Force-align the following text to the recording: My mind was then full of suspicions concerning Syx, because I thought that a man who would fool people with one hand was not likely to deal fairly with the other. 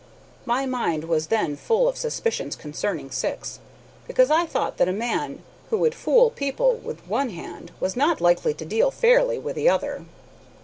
My 0.47 0.65
mind 0.65 1.03
was 1.03 1.27
then 1.27 1.55
full 1.55 1.87
of 1.87 1.95
suspicions 1.95 2.55
concerning 2.55 3.11
Syx, 3.11 3.59
because 4.07 4.31
I 4.31 4.47
thought 4.47 4.77
that 4.77 4.87
a 4.89 4.91
man 4.91 5.43
who 5.69 5.77
would 5.77 5.93
fool 5.93 6.31
people 6.31 6.73
with 6.73 7.07
one 7.07 7.29
hand 7.29 7.71
was 7.79 7.95
not 7.95 8.19
likely 8.19 8.55
to 8.55 8.65
deal 8.65 8.89
fairly 8.89 9.37
with 9.37 9.55
the 9.55 9.69
other. 9.69 10.05